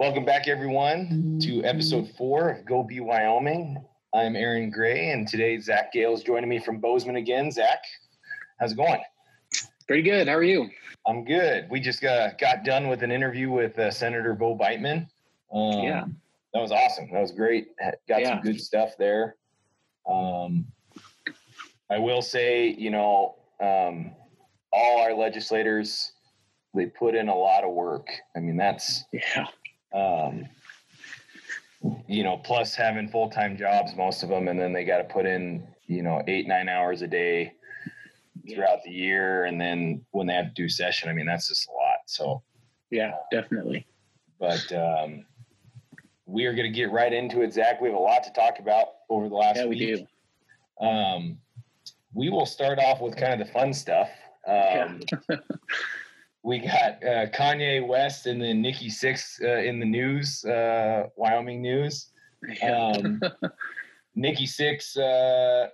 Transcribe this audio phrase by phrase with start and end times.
[0.00, 3.84] Welcome back, everyone, to episode four of Go Be Wyoming.
[4.14, 7.50] I'm Aaron Gray, and today Zach Gale is joining me from Bozeman again.
[7.50, 7.84] Zach,
[8.58, 9.02] how's it going?
[9.86, 10.26] Pretty good.
[10.26, 10.70] How are you?
[11.06, 11.68] I'm good.
[11.70, 15.06] We just got, got done with an interview with uh, Senator Bo Biteman.
[15.52, 16.06] Um, yeah.
[16.54, 17.10] That was awesome.
[17.12, 17.68] That was great.
[18.08, 18.30] Got yeah.
[18.30, 19.36] some good stuff there.
[20.10, 20.64] Um,
[21.90, 24.12] I will say, you know, um,
[24.72, 26.12] all our legislators,
[26.74, 28.08] they put in a lot of work.
[28.34, 29.44] I mean, that's yeah.
[29.92, 30.48] Um,
[32.06, 35.04] you know, plus having full time jobs, most of them, and then they got to
[35.04, 37.54] put in, you know, eight nine hours a day
[38.52, 41.68] throughout the year, and then when they have to do session, I mean, that's just
[41.68, 41.98] a lot.
[42.06, 42.42] So,
[42.90, 43.86] yeah, definitely.
[44.38, 45.24] But um,
[46.26, 47.80] we are going to get right into it, Zach.
[47.80, 49.80] We have a lot to talk about over the last yeah, week.
[49.80, 50.86] we do.
[50.86, 51.38] Um,
[52.14, 54.08] we will start off with kind of the fun stuff.
[54.46, 55.36] Um, yeah.
[56.42, 61.60] we got uh, Kanye West and then Nikki Sixx uh, in the news, uh, Wyoming
[61.60, 62.08] news.
[62.62, 63.20] Um,
[64.14, 65.68] Nikki Sixx uh,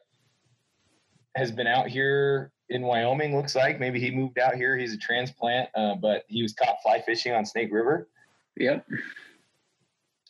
[1.37, 3.37] has been out here in Wyoming.
[3.37, 4.77] Looks like maybe he moved out here.
[4.77, 8.09] He's a transplant, uh, but he was caught fly fishing on Snake River.
[8.57, 8.87] Yep.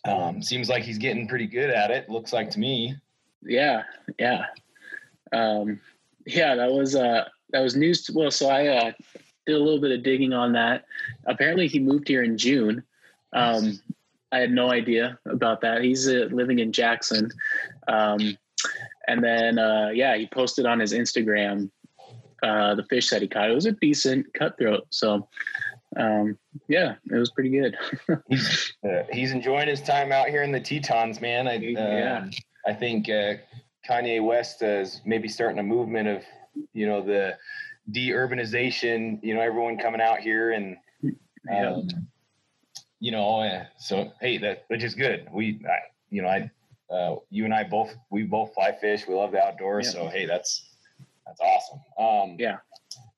[0.07, 2.09] Um, seems like he's getting pretty good at it.
[2.09, 2.95] Looks like to me.
[3.43, 3.83] Yeah,
[4.19, 4.45] yeah,
[5.33, 5.81] um,
[6.27, 6.55] yeah.
[6.55, 8.05] That was uh, that was news.
[8.05, 8.93] To, well, so I uh,
[9.47, 10.85] did a little bit of digging on that.
[11.27, 12.83] Apparently, he moved here in June.
[13.33, 13.81] Um,
[14.33, 15.83] I had no idea about that.
[15.83, 17.31] He's uh, living in Jackson.
[17.89, 18.37] Um,
[19.07, 21.71] and then, uh, yeah, he posted on his Instagram
[22.43, 23.51] uh, the fish that he caught.
[23.51, 24.87] It was a decent cutthroat.
[24.91, 25.29] So,
[25.97, 26.37] um,
[26.69, 27.77] yeah, it was pretty good.
[28.29, 31.47] he's, uh, he's enjoying his time out here in the Tetons, man.
[31.47, 32.19] I, yeah.
[32.19, 32.31] Um,
[32.67, 33.35] I think uh,
[33.89, 36.25] Kanye West is maybe starting a movement of,
[36.73, 37.37] you know, the
[37.93, 40.77] de-urbanization you know everyone coming out here and
[41.55, 41.89] um,
[42.99, 45.29] you know uh, so hey that which is good.
[45.33, 45.79] We I,
[46.11, 46.51] you know i
[46.93, 49.07] uh, you and i both we both fly fish.
[49.07, 49.87] We love the outdoors.
[49.87, 49.93] Yeah.
[49.93, 50.71] so hey that's
[51.27, 51.81] that's awesome.
[51.99, 52.59] Um, yeah.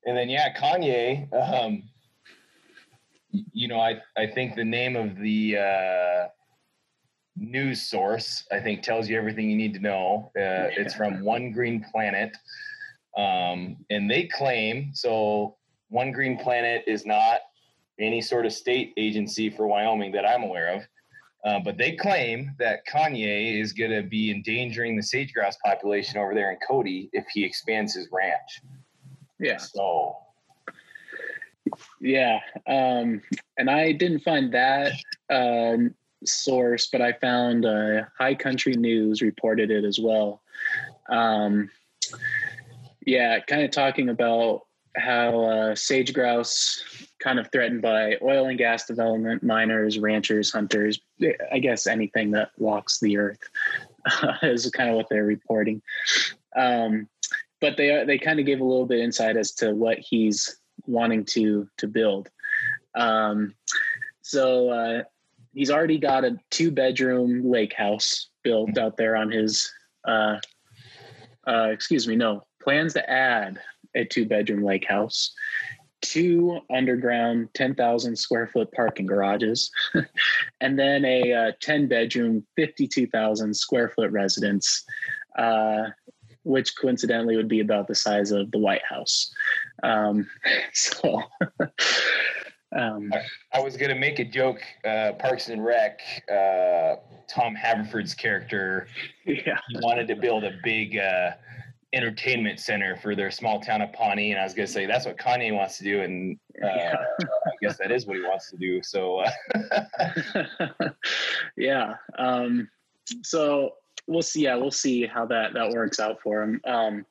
[0.05, 1.83] and then yeah kanye um,
[3.53, 6.29] you know i i think the name of the uh,
[7.37, 10.31] news source i think tells you everything you need to know.
[10.37, 10.71] Uh, yeah.
[10.77, 12.37] it's from one green planet
[13.19, 15.57] um, and they claim so
[15.89, 17.41] One Green Planet is not
[17.99, 20.83] any sort of state agency for Wyoming that I'm aware of.
[21.45, 26.19] Uh, but they claim that Kanye is going to be endangering the sage grouse population
[26.19, 28.61] over there in Cody if he expands his ranch.
[29.39, 29.57] Yeah.
[29.59, 30.17] So.
[32.01, 33.21] Yeah, um,
[33.59, 34.93] and I didn't find that
[35.29, 35.77] uh,
[36.25, 40.41] source, but I found uh, High Country News reported it as well.
[41.11, 41.71] Um,
[43.09, 46.85] yeah, kind of talking about how uh, sage grouse
[47.19, 51.01] kind of threatened by oil and gas development, miners, ranchers, hunters,
[51.51, 53.41] I guess anything that walks the earth
[54.23, 55.81] uh, is kind of what they're reporting.
[56.55, 57.09] Um,
[57.63, 61.25] but they they kind of gave a little bit insight as to what he's wanting
[61.27, 62.29] to to build.
[62.95, 63.55] Um,
[64.21, 65.03] so uh,
[65.55, 69.73] he's already got a two bedroom lake house built out there on his.
[70.05, 70.41] Uh,
[71.47, 73.59] uh, excuse me, no, plans to add
[73.95, 75.33] a two bedroom lake house,
[76.03, 79.71] two underground 10,000 square foot parking garages,
[80.61, 84.85] and then a uh, 10 bedroom 52,000 square foot residence,
[85.39, 85.85] uh,
[86.43, 89.33] which coincidentally would be about the size of the White House.
[89.83, 90.29] Um,
[90.75, 91.23] so.
[92.77, 94.61] Um, I, I, was gonna make a joke.
[94.85, 96.01] Uh, Parks and Rec,
[96.31, 96.97] uh,
[97.27, 98.89] Tom Haverford's character,
[99.25, 99.59] yeah.
[99.71, 101.31] he wanted to build a big uh,
[101.95, 104.33] entertainment center for their small town of Pawnee.
[104.33, 106.03] And I was going to say, that's what Kanye wants to do.
[106.03, 106.67] And uh.
[106.67, 108.83] I guess that is what he wants to do.
[108.83, 110.91] So, uh.
[111.57, 111.95] yeah.
[112.19, 112.69] Um,
[113.23, 113.75] so
[114.07, 114.43] we'll see.
[114.43, 116.61] Yeah, we'll see how that, that works out for him.
[116.67, 117.07] Um,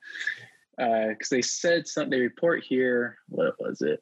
[0.80, 4.00] uh, cause they said something, they report here, what was it?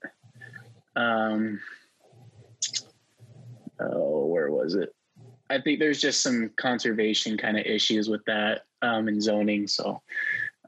[0.94, 1.58] Um,
[3.80, 4.94] oh, where was it?
[5.48, 9.66] I think there's just some conservation kind of issues with that um, and zoning.
[9.66, 10.02] So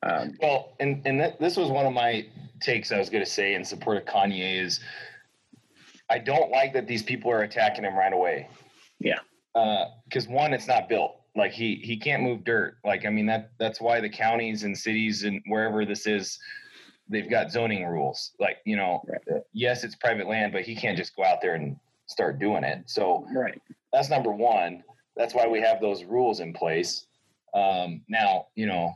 [0.03, 2.27] um, well, and and that, this was one of my
[2.61, 4.81] takes I was going to say in support of Kanye is
[6.11, 8.49] I don't like that these people are attacking him right away.
[8.99, 9.19] Yeah.
[9.55, 11.17] Because uh, one, it's not built.
[11.37, 12.79] Like he he can't move dirt.
[12.85, 16.39] Like I mean that that's why the counties and cities and wherever this is,
[17.09, 18.33] they've got zoning rules.
[18.41, 19.43] Like you know, right.
[19.53, 22.85] yes, it's private land, but he can't just go out there and start doing it.
[22.87, 23.61] So right.
[23.93, 24.83] That's number one.
[25.17, 27.07] That's why we have those rules in place.
[27.55, 28.95] Um, now you know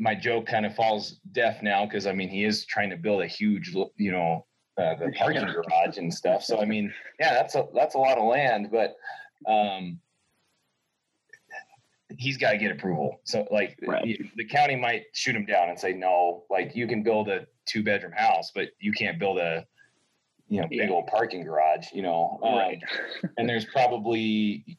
[0.00, 3.22] my joke kind of falls deaf now because I mean he is trying to build
[3.22, 4.46] a huge you know
[4.78, 6.42] uh, the parking garage and stuff.
[6.42, 8.96] So I mean, yeah, that's a that's a lot of land, but
[9.46, 10.00] um,
[12.16, 13.20] he's got to get approval.
[13.24, 14.18] So like Right.
[14.36, 17.82] the county might shoot him down and say no, like you can build a two
[17.84, 19.66] bedroom house, but you can't build a
[20.48, 20.90] you know big Yeah.
[20.90, 21.88] old parking garage.
[21.92, 22.82] You know, Um, right.
[23.36, 24.78] and there's probably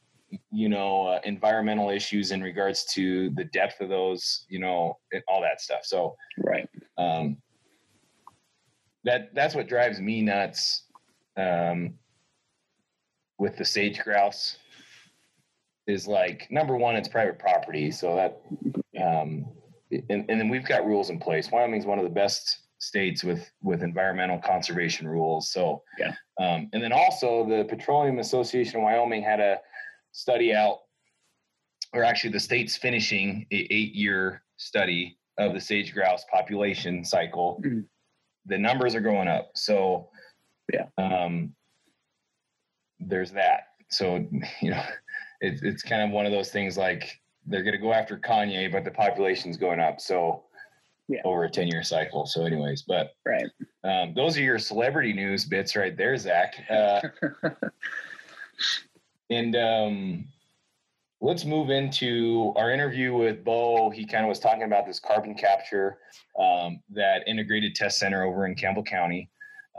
[0.51, 5.21] you know uh, environmental issues in regards to the depth of those you know and
[5.27, 6.67] all that stuff so Right.
[6.97, 7.37] um
[9.03, 10.83] that that's what drives me nuts
[11.37, 11.93] um
[13.37, 14.57] with the sage grouse
[15.87, 18.41] is like number one it's private property so that
[19.03, 19.45] um
[19.91, 23.49] and, and then we've got rules in place wyoming's one of the best states with
[23.61, 26.13] with environmental conservation rules so Yeah.
[26.39, 29.59] um and then also the petroleum association of wyoming had a
[30.11, 30.79] study out
[31.93, 37.61] or actually the state's finishing a eight year study of the sage grouse population cycle
[37.63, 37.85] Mhm.
[38.45, 40.09] the numbers are going up so
[40.73, 40.87] Yeah.
[40.97, 41.55] um
[42.99, 44.25] there's that so
[44.61, 44.83] you know
[45.41, 48.71] it's it's kind of one of those things like they're going to go after kanye
[48.71, 50.43] but the population's going up so
[51.07, 51.21] Yeah.
[51.25, 53.47] over a 10 year cycle so anyways but Right.
[53.83, 57.01] um, those are your celebrity news bits right there zach uh,
[59.31, 60.27] and um,
[61.21, 63.89] let's move into our interview with Bo.
[63.89, 65.99] He kind of was talking about this carbon capture,
[66.37, 69.29] um, that integrated test center over in Campbell County.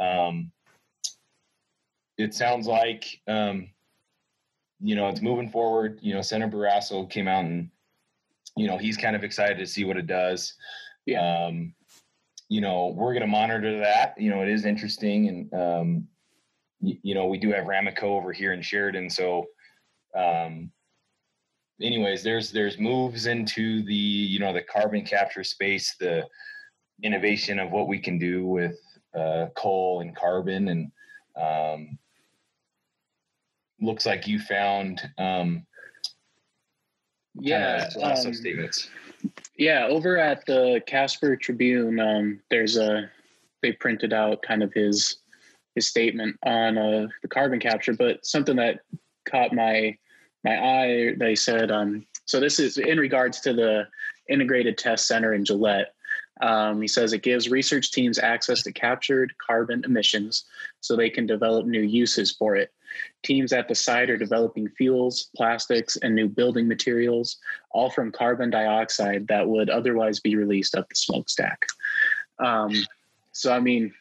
[0.01, 0.51] Um,
[2.17, 3.69] it sounds like, um,
[4.81, 5.99] you know, it's moving forward.
[6.01, 7.69] You know, Senator Barrasso came out and,
[8.57, 10.55] you know, he's kind of excited to see what it does.
[11.05, 11.47] Yeah.
[11.47, 11.75] Um,
[12.49, 14.15] you know, we're going to monitor that.
[14.19, 15.29] You know, it is interesting.
[15.29, 16.09] And, um,
[16.83, 19.09] y- you know, we do have Ramaco over here in Sheridan.
[19.09, 19.47] So,
[20.15, 20.71] um,
[21.81, 26.27] anyways, there's, there's moves into the, you know, the carbon capture space, the
[27.03, 28.79] innovation of what we can do with,
[29.19, 30.93] uh, coal and carbon and,
[31.41, 31.99] um,
[33.81, 35.67] looks like you found, um,
[37.41, 37.89] Yeah.
[37.91, 38.91] kinda um, statements.
[39.57, 43.11] Yeah, over at the Casper Tribune, um, there's a
[43.63, 45.19] they printed out kind of his
[45.75, 48.81] his statement on uh, the carbon capture, but something that
[49.25, 49.97] caught my
[50.45, 51.15] my eye.
[51.17, 53.87] They said, um, so this is in regards to the
[54.29, 55.95] integrated test center in Gillette.
[56.41, 60.45] Um, he says it gives research teams access to captured carbon emissions
[60.81, 62.73] so they can develop new uses for it.
[63.23, 67.39] Teams at the site are developing fuels, plastics, and new building materials
[67.71, 71.65] all from carbon dioxide that would otherwise be released up the smokestack.
[72.39, 72.73] Um,
[73.31, 73.95] so, I mean,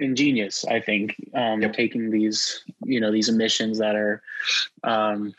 [0.00, 1.72] ingenious, I think, um, Yep.
[1.74, 4.22] taking these, you know, these emissions that are
[4.82, 5.34] um,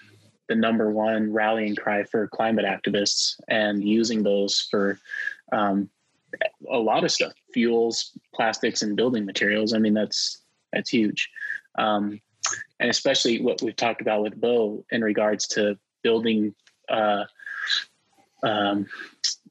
[0.48, 5.00] the number one rallying cry for climate activists and using those for
[5.52, 5.90] um,
[6.70, 9.74] a lot of stuff, fuels, plastics, and building materials.
[9.74, 10.42] I mean, that's
[10.72, 11.30] that's huge.
[11.78, 12.22] Um,
[12.80, 16.56] and especially what we've talked about with Bo in regards to building
[16.90, 17.26] uh,
[18.44, 18.88] um,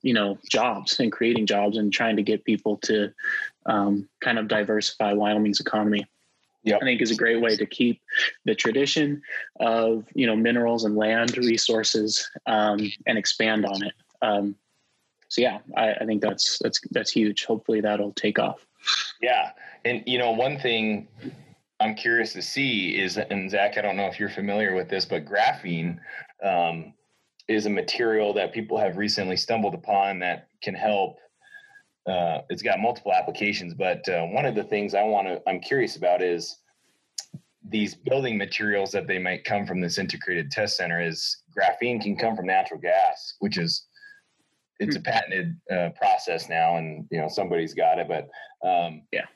[0.03, 3.13] you know jobs and creating jobs and trying to get people to
[3.71, 6.05] um, kind of diversify Wyoming's economy.
[6.65, 6.81] Yep.
[6.83, 8.03] I think is a great way to keep
[8.45, 9.23] the tradition
[9.61, 13.95] of you know minerals and land resources um, and expand on it.
[14.21, 14.57] Um,
[15.29, 17.45] so yeah, I, I think that's that's that's huge.
[17.45, 18.67] Hopefully that'll take off.
[19.23, 19.53] Yeah,
[19.87, 21.09] and you know, one thing
[21.79, 25.07] I'm curious to see is, and Zach, I don't know if you're familiar with this,
[25.07, 25.99] but graphene
[26.45, 26.93] um,
[27.49, 31.19] is a material that people have recently stumbled upon that can help.
[32.07, 35.61] Uh, it's got multiple applications, but uh, one of the things I want to, I'm
[35.61, 36.57] curious about is
[37.69, 41.01] these building materials that they might come from this integrated test center.
[41.01, 43.87] Is graphene can come from natural gas, which is
[44.79, 48.29] it's a patented uh, process now, and you know somebody's got it, but
[48.67, 49.27] um, Yeah.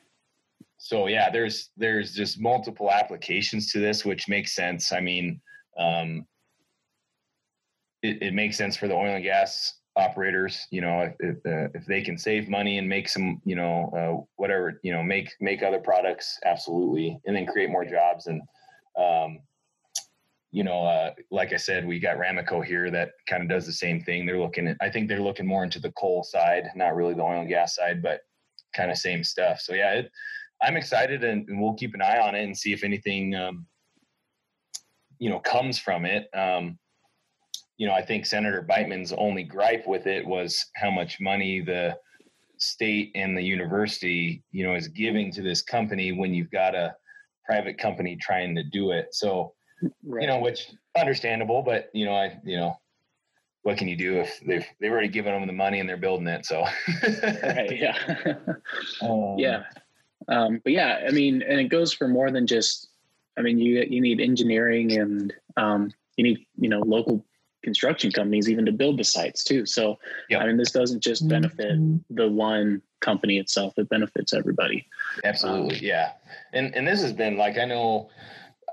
[0.77, 4.91] So yeah, there's there's just multiple applications to this, which makes sense.
[4.91, 5.39] I mean,
[5.77, 6.25] um,
[8.01, 10.67] it, it makes sense for the oil and gas operators.
[10.71, 13.91] You know, if if, uh, if they can save money and make some, you know,
[13.95, 18.41] uh, whatever, you know, make make other products, absolutely, and then create more jobs and.
[18.97, 19.39] Um,
[20.51, 23.73] you know, uh, like I said, we got Ramaco here that kind of does the
[23.73, 24.25] same thing.
[24.25, 27.23] They're looking at, I think they're looking more into the coal side, not really the
[27.23, 28.21] oil and gas side, but
[28.73, 29.59] kind of same stuff.
[29.59, 30.11] So yeah, it,
[30.61, 33.65] I'm excited and, and we'll keep an eye on it and see if anything, um,
[35.19, 36.29] you know, comes from it.
[36.33, 36.79] Um,
[37.77, 41.97] you know, I think Senator Biteman's only gripe with it was how much money the
[42.57, 46.95] state and the university, you know, is giving to this company when you've got a
[47.45, 49.13] private company trying to do it.
[49.13, 49.53] So,
[50.03, 50.21] Right.
[50.21, 52.79] you know, which understandable, but you know, I, you know,
[53.63, 56.27] what can you do if they've they've already given them the money and they're building
[56.27, 56.45] it?
[56.45, 56.65] So,
[57.43, 57.77] right.
[57.77, 57.97] Yeah.
[59.01, 59.63] Um, yeah.
[60.27, 62.89] Um, but yeah, I mean, and it goes for more than just.
[63.37, 67.25] I mean, you you need engineering and um, you need you know local
[67.65, 69.65] construction companies even to build the sites too.
[69.65, 69.97] So
[70.29, 70.41] yep.
[70.41, 71.97] I mean, this doesn't just benefit mm-hmm.
[72.15, 74.85] the one company itself; it benefits everybody.
[75.25, 76.11] Absolutely, um, yeah.
[76.53, 78.09] And and this has been like I know.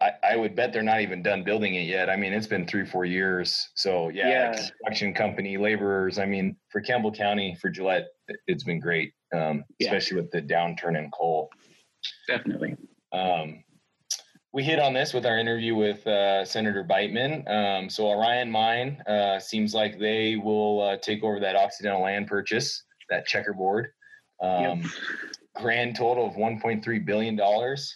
[0.01, 2.11] I, I would bet they're not even done building it yet.
[2.11, 3.71] I mean, it's been three, four years.
[3.75, 4.53] So yeah, yeah.
[4.53, 6.19] construction company, laborers.
[6.19, 8.09] I mean, for Campbell County, for Gillette,
[8.47, 9.89] it's been great, um, yeah.
[9.89, 11.51] especially with the downturn in coal.
[12.27, 12.77] Definitely.
[13.13, 13.63] Um,
[14.53, 17.49] we hit on this with our interview with uh, Senator Biteman.
[17.51, 22.27] Um, so Orion Mine uh, seems like they will uh, take over that Occidental land
[22.27, 23.89] purchase, that checkerboard.
[24.43, 24.91] Um, yep.
[25.57, 27.95] Grand total of 1.3 billion dollars.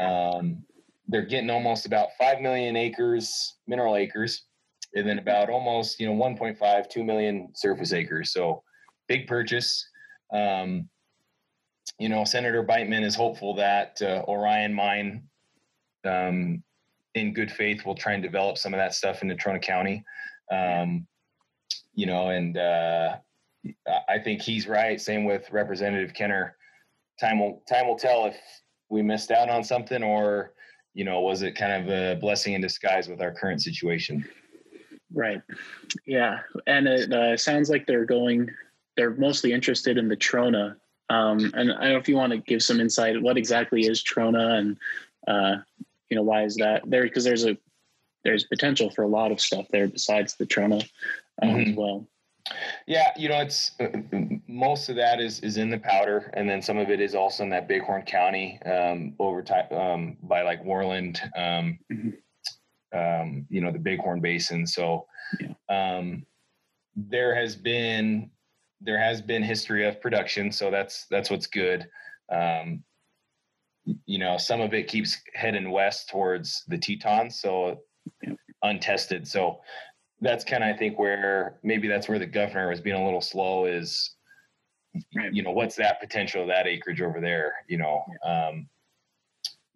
[0.00, 0.64] Um,
[1.06, 4.46] they're getting almost about five million acres, mineral acres,
[4.94, 8.32] and then about almost you know 1.5, 2 million surface acres.
[8.32, 8.62] So
[9.08, 9.86] big purchase.
[10.32, 10.88] Um,
[11.98, 15.24] you know, Senator Biteman is hopeful that uh, Orion Mine
[16.04, 16.62] um,
[17.14, 20.04] in good faith, we'll try and develop some of that stuff in Natrona County.
[20.50, 21.06] Um,
[21.94, 23.16] you know, and uh,
[24.08, 25.00] I think he's right.
[25.00, 26.56] Same with Representative Kenner.
[27.20, 28.36] Time will time will tell if
[28.88, 30.54] we missed out on something, or
[30.94, 34.24] you know, was it kind of a blessing in disguise with our current situation?
[35.14, 35.42] Right.
[36.06, 38.50] Yeah, and it uh, sounds like they're going.
[38.96, 40.76] They're mostly interested in the Trona.
[41.10, 43.20] Um, and I don't know if you want to give some insight.
[43.20, 44.76] What exactly is Trona, and
[45.28, 45.56] uh,
[46.12, 47.04] you know why is that there?
[47.04, 47.56] Because there's a
[48.22, 50.86] there's potential for a lot of stuff there besides the Trona
[51.40, 51.70] um, mm-hmm.
[51.70, 52.06] as well.
[52.86, 53.86] Yeah you know it's uh,
[54.46, 57.44] most of that is is in the powder and then some of it is also
[57.44, 62.98] in that bighorn county um over time um by like Worland um mm-hmm.
[62.98, 64.66] um you know the bighorn basin.
[64.66, 65.06] So
[65.70, 66.26] um
[66.94, 68.30] there has been
[68.82, 71.88] there has been history of production so that's that's what's good.
[72.30, 72.84] Um
[74.06, 77.80] you know, some of it keeps heading west towards the Tetons, so
[78.62, 79.26] untested.
[79.26, 79.60] So
[80.22, 83.20] that's kind of I think where maybe that's where the governor was being a little
[83.20, 84.14] slow is
[85.16, 85.34] right.
[85.34, 88.04] you know what's that potential of that acreage over there you know?
[88.24, 88.68] Um,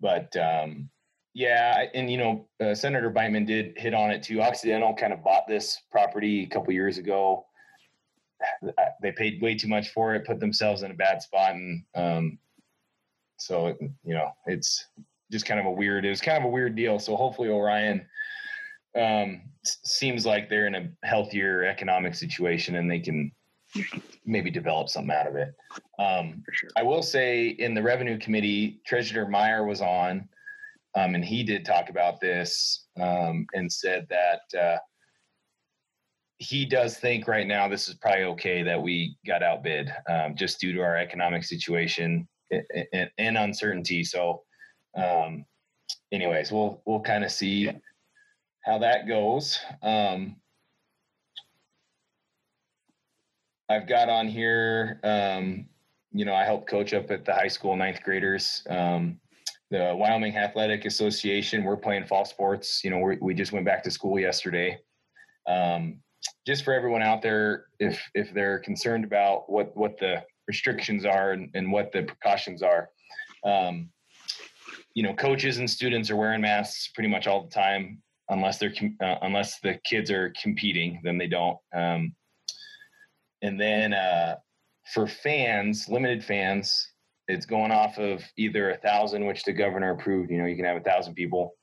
[0.01, 0.89] but um,
[1.35, 4.41] yeah and you know uh, senator Biteman did hit on it too.
[4.41, 7.45] Occidental kind of bought this property a couple years ago.
[9.03, 12.39] They paid way too much for it put themselves in a bad spot and um,
[13.37, 14.87] so you know, it's
[15.31, 16.05] just kind of a weird.
[16.05, 16.99] It was kind of a weird deal.
[16.99, 18.07] So hopefully Orion
[18.99, 19.43] um,
[19.85, 23.31] seems like they're in a healthier economic situation and they can
[24.25, 25.55] maybe develop something out of it.
[25.99, 26.71] Um, sure.
[26.77, 30.29] I will say in the revenue committee, Treasurer Meier was on,
[30.95, 34.79] um, and he did talk about this um, and said that uh,
[36.39, 40.61] he does think right now this is probably okay that we got outbid um, just
[40.61, 44.05] due to our economic situation and, and uncertainty.
[44.05, 44.43] So,
[44.97, 45.45] um,
[46.13, 47.71] anyways, we'll we'll kind of see
[48.65, 49.59] how that goes.
[49.83, 50.37] Um,
[53.69, 55.67] I've got on here, um,
[56.13, 58.63] you know, I help coach up at the high school ninth graders.
[58.71, 59.19] Um,
[59.71, 62.83] the Wyoming Athletic Association, we're playing fall sports.
[62.85, 64.79] You know, we we just went back to school yesterday.
[65.49, 66.01] Um,
[66.47, 71.33] just for everyone out there, if if they're concerned about what what the restrictions are
[71.33, 72.89] and, and what the precautions are.
[73.45, 73.91] Um,
[74.95, 78.73] you know, coaches and students are wearing masks pretty much all the time, unless they're
[79.03, 81.59] uh, unless the kids are competing, then they don't.
[81.75, 82.15] Um,
[83.43, 84.37] and then uh,
[84.95, 86.93] for fans, limited fans,
[87.29, 90.31] it's going off of either a thousand, which the governor approved.
[90.31, 91.55] You know, you can have a thousand people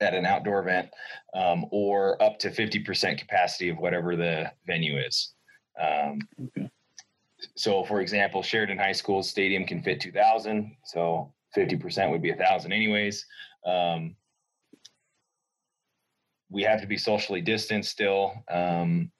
[0.00, 0.88] at an outdoor event,
[1.34, 5.32] um, or up to fifty percent capacity of whatever the venue is.
[5.80, 6.18] Um,
[6.56, 6.68] okay
[7.56, 10.76] so for example, Sheridan High School stadium can fit 2,000.
[10.84, 13.24] So 50% would be a thousand anyways.
[13.66, 14.16] Um,
[16.50, 18.32] we have to be socially distanced still.
[18.50, 19.10] Um,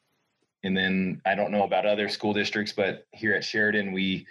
[0.65, 4.27] and then I don't know about other school districts, but here at Sheridan, we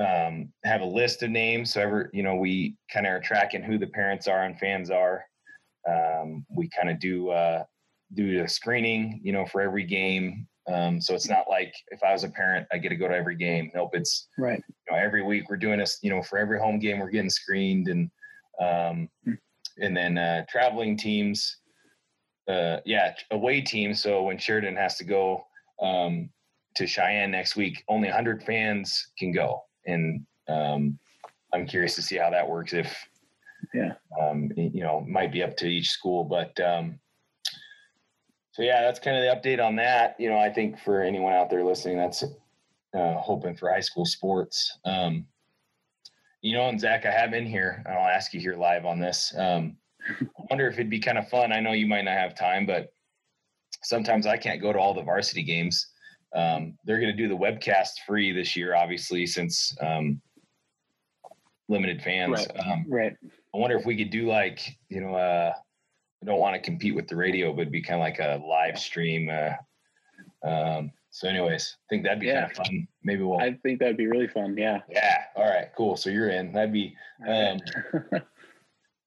[0.00, 1.74] um, have a list of names.
[1.74, 4.90] So ever, you know, we kind of are tracking who the parents are and fans
[4.90, 5.24] are.
[5.88, 7.64] Um, we kind of do uh,
[8.14, 10.46] do a screening, you know, for every game.
[10.66, 13.14] Um, so it's not like if I was a parent, I get to go to
[13.14, 13.70] every game.
[13.74, 14.62] Nope, it's right.
[14.68, 15.98] You know, every week we're doing this.
[16.02, 18.10] You know, for every home game, we're getting screened, and
[18.60, 19.34] um, hmm.
[19.78, 21.58] and then uh, traveling teams.
[22.48, 24.02] Uh, yeah, away teams.
[24.02, 25.46] So when Sheridan has to go
[25.80, 26.30] um,
[26.76, 30.98] to Cheyenne next week, only 100 fans can go, and um,
[31.52, 32.72] I'm curious to see how that works.
[32.72, 32.96] If
[33.74, 36.98] yeah, um, you know, might be up to each school, but um,
[38.54, 40.14] so yeah, that's kind of the update on that.
[40.16, 42.22] You know, I think for anyone out there listening, that's
[42.96, 44.78] uh, hoping for high school sports.
[44.84, 45.26] Um,
[46.40, 49.00] you know, and Zach, I have in here, and I'll ask you here live on
[49.00, 49.34] this.
[49.36, 49.76] Um,
[50.08, 51.50] I wonder if it'd be kind of fun.
[51.50, 52.92] I know you might not have time, but
[53.82, 55.88] sometimes I can't go to all the varsity games.
[56.36, 60.20] Um, they're going to do the webcast free this year, obviously, since um,
[61.68, 62.46] limited fans.
[62.54, 62.60] Right.
[62.64, 63.16] Um, Right.
[63.52, 65.54] I wonder if we could do like, you know, uh,
[66.24, 68.42] I don't want to compete with the radio, but it'd be kind of like a
[68.46, 69.28] live stream.
[69.28, 72.48] Uh, um, so, anyways, I think that'd be Yeah.
[72.48, 72.88] kind of fun.
[73.02, 73.40] Maybe we'll.
[73.40, 74.56] I think that'd be really fun.
[74.56, 74.80] Yeah.
[74.88, 75.24] yeah.
[75.36, 75.68] All right.
[75.76, 75.96] Cool.
[75.98, 76.52] So you're in.
[76.52, 76.96] That'd be
[77.28, 77.60] um,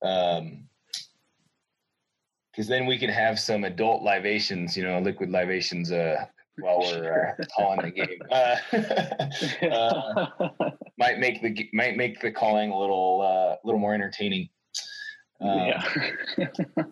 [0.04, 0.64] um,
[2.52, 6.26] because then we can have some adult libations, you know, liquid libations, uh,
[6.60, 8.20] while we're uh, calling the game.
[8.32, 10.70] Uh, uh,
[11.00, 14.50] might make the might make the calling a little uh, little more entertaining.
[15.40, 15.60] Um,
[16.38, 16.46] yeah.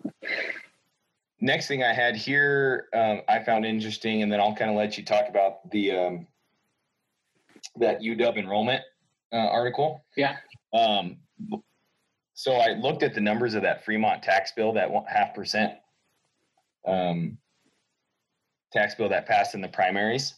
[1.40, 4.96] Next thing I had here, um, I found interesting, and then I'll kind of let
[4.96, 6.26] you talk about the um,
[7.78, 8.82] that UW enrollment
[9.32, 10.04] uh, article.
[10.16, 10.36] Yeah.
[10.72, 11.18] Um,
[12.34, 15.74] so I looked at the numbers of that Fremont tax bill, that one, half percent
[16.86, 17.36] um,
[18.72, 20.34] tax bill that passed in the primaries.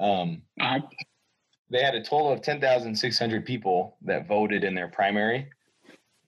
[0.00, 0.80] Um, Uh-huh.
[1.70, 5.48] they had a total of 10,600 people that voted in their primary.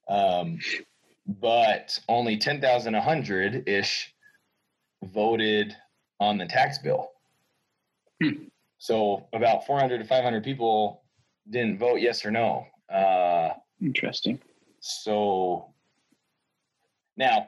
[0.08, 0.58] Um,
[1.26, 4.14] but only 10,100 ish
[5.04, 5.76] voted
[6.20, 7.10] on the tax bill.
[8.22, 8.44] Hmm.
[8.78, 11.02] So about 400 to 500 people
[11.50, 12.66] didn't vote yes or no.
[12.92, 13.50] Uh,
[13.80, 14.40] Interesting.
[14.80, 15.72] so
[17.16, 17.46] now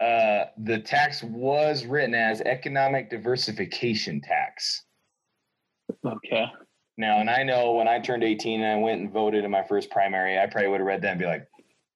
[0.00, 4.84] uh, the tax was written as economic diversification tax.
[6.04, 6.46] Okay.
[6.98, 9.62] Now, and I know when I turned 18 and I went and voted in my
[9.62, 11.46] first primary, I probably would have read that and be like,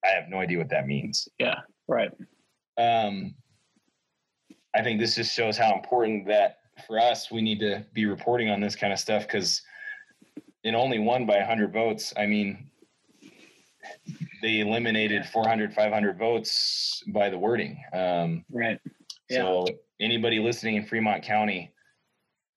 [0.05, 1.29] I have no idea what that means.
[1.39, 1.61] Yeah.
[1.89, 2.11] Right.
[2.79, 3.35] Um,
[4.75, 8.51] I think this just shows how important that for us, we need to be reporting
[8.51, 9.63] on this kind of stuff because
[10.63, 12.13] it only won by 100 votes.
[12.17, 12.71] I mean,
[14.43, 17.83] they eliminated 400, 500 votes by the wording.
[17.93, 18.79] Um, Right.
[19.31, 19.39] Yeah.
[19.39, 19.67] so
[20.01, 21.73] anybody listening in Fremont County,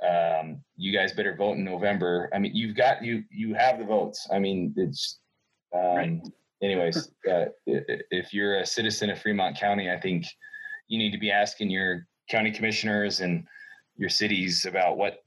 [0.08, 2.30] um, you guys better vote in November.
[2.34, 4.28] I mean, you've got you you have the votes.
[4.32, 5.20] I mean, it's
[5.74, 6.22] um, Right.
[6.62, 7.12] Anyways.
[7.30, 10.26] Uh, i- i- if you're a citizen of Fremont County, I think
[10.88, 13.48] you need to be asking your county commissioners and
[13.98, 15.24] your cities about what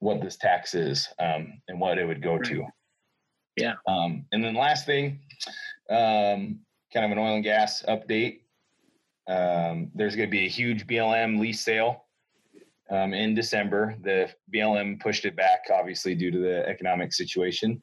[0.00, 2.64] what this tax is um, and what it would go to.
[3.56, 3.74] Yeah.
[3.88, 5.18] Um, and then last thing,
[5.90, 6.60] um,
[6.94, 8.42] kind of an oil and gas update.
[9.26, 12.04] Um, there's going to be a huge BLM lease sale
[12.90, 13.96] um, in December.
[14.02, 17.82] The BLM pushed it back, obviously, due to the economic situation.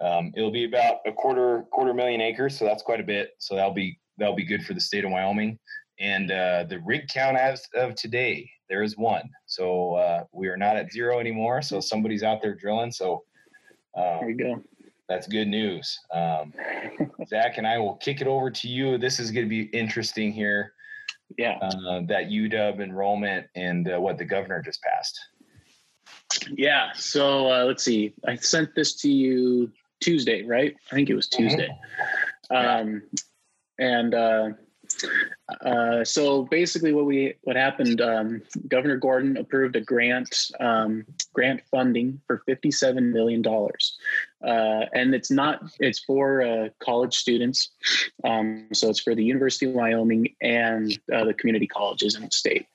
[0.00, 3.30] Um, it'll be about a quarter quarter million acres, so that's quite a bit.
[3.38, 5.58] So that'll be that'll be good for the state of Wyoming.
[6.00, 9.28] And uh, the rig count as of today, there is one.
[9.46, 11.62] So uh, we are not at zero anymore.
[11.62, 12.90] So somebody's out there drilling.
[12.90, 13.22] So
[13.96, 14.62] uh, There you go.
[15.08, 15.96] that's good news.
[16.12, 16.52] Um,
[17.28, 18.98] Zach and I will kick it over to you.
[18.98, 20.72] This is going to be interesting here.
[21.38, 21.58] Yeah.
[21.58, 25.18] Uh, that UW enrollment and uh, what the governor just passed.
[26.50, 26.92] Yeah.
[26.94, 28.14] So uh, let's see.
[28.26, 29.70] I sent this to you
[30.02, 30.74] Tuesday, right?
[30.90, 31.70] I think it was Tuesday.
[32.50, 33.02] Um,
[33.78, 34.48] and uh,
[35.64, 38.00] uh, so basically, what we what happened?
[38.00, 43.96] Um, Governor Gordon approved a grant um, grant funding for fifty seven million dollars,
[44.46, 47.70] uh, and it's not it's for uh, college students.
[48.24, 52.30] Um, so it's for the University of Wyoming and uh, the community colleges in the
[52.30, 52.66] state.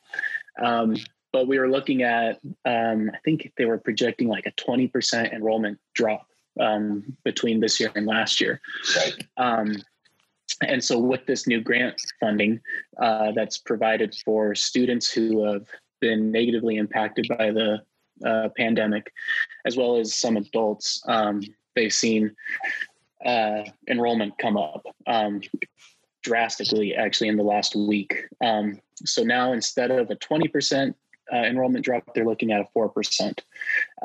[0.62, 0.96] Um,
[1.34, 5.34] but we were looking at um, I think they were projecting like a twenty percent
[5.34, 6.27] enrollment drop
[6.60, 8.62] um, between this year and last year.
[8.96, 9.28] Right.
[9.38, 9.78] Um,
[10.62, 12.60] and so, with this new grant funding
[13.00, 15.68] uh, that's provided for students who have
[16.00, 17.82] been negatively impacted by the
[18.26, 19.12] uh, pandemic,
[19.66, 21.42] as well as some adults, um,
[21.76, 22.36] they've seen
[23.26, 25.42] uh, enrollment come up um,
[26.24, 28.26] drastically, actually, in the last week.
[28.42, 30.94] Um, so now, instead of a 20%
[31.32, 33.40] uh, enrollment drop, they're looking at a 4%.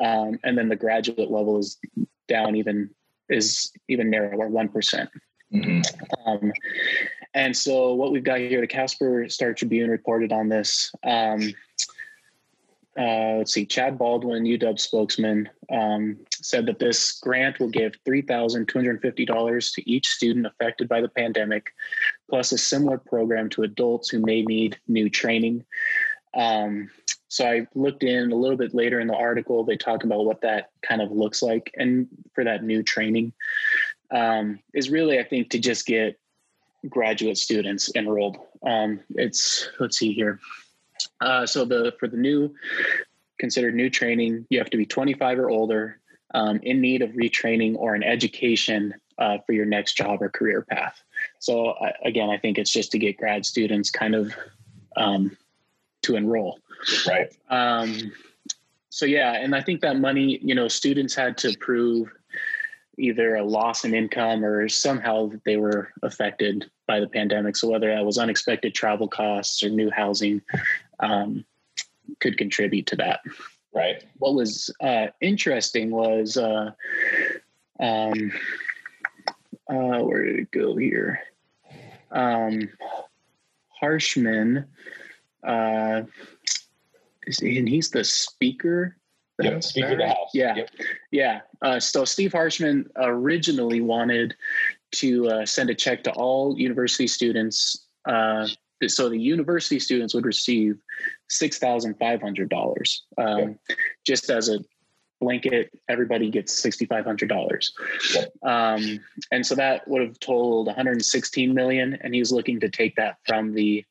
[0.03, 1.77] Um, and then the graduate level is
[2.27, 2.89] down even
[3.29, 5.09] is even narrower, 1%.
[5.53, 5.83] Mhm.
[6.25, 6.51] Um,
[7.33, 10.91] and so what we've got here, the Casper Star Tribune reported on this.
[11.03, 11.53] Um,
[12.97, 19.73] uh, let's see, Chad Baldwin, UW spokesman, um, said that this grant will give $3,250
[19.73, 21.71] to each student affected by the pandemic,
[22.29, 25.65] plus a similar program to adults who may need new training.
[26.35, 26.91] Um,
[27.33, 29.63] so I looked in a little bit later in the article.
[29.63, 33.33] They talk about what that kind of looks like, and for that new training
[34.11, 36.19] um, is really, I think, to just get
[36.87, 38.37] graduate students enrolled.
[38.61, 40.41] Um, it's let's see here.
[41.21, 42.53] Uh, so the for the new
[43.39, 45.99] considered new training, you have to be 25 or older,
[46.35, 50.61] um, in need of retraining or an education uh, for your next job or career
[50.61, 51.01] path.
[51.39, 54.35] So uh, again, I think it's just to get grad students kind of
[54.95, 55.35] um,
[56.03, 56.59] to enroll.
[57.07, 57.33] Right.
[57.49, 58.11] Um,
[58.89, 62.11] so yeah, and I think that money, you know, students had to prove
[62.97, 67.55] either a loss in income or somehow they were affected by the pandemic.
[67.55, 70.41] So whether that was unexpected travel costs or new housing,
[70.99, 71.43] um,
[72.19, 73.21] could contribute to that.
[73.73, 74.03] Right.
[74.19, 76.71] What was uh, interesting was, uh,
[77.79, 78.31] um,
[79.67, 81.21] uh, where did it go here?
[82.11, 82.69] Um,
[83.81, 84.67] Harshman,
[85.43, 86.03] uh,
[87.41, 88.97] and he's the speaker.
[89.41, 90.29] Yep, speaker of the House.
[90.33, 90.69] Yeah, yep.
[91.11, 91.41] yeah.
[91.63, 94.35] Uh, so Steve Harshman originally wanted
[94.93, 97.87] to uh, send a check to all university students.
[98.07, 98.47] Uh,
[98.85, 100.77] so the university students would receive
[101.29, 103.57] six thousand five hundred dollars, um,
[104.05, 104.59] just as a
[105.19, 105.71] blanket.
[105.89, 107.73] Everybody gets sixty five hundred dollars,
[108.43, 108.99] um,
[109.31, 111.97] and so that would have totaled one hundred sixteen million.
[112.01, 113.83] And he's looking to take that from the